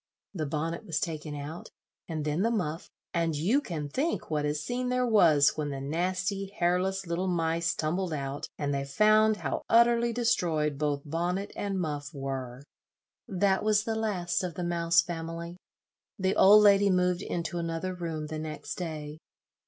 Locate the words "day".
18.79-19.19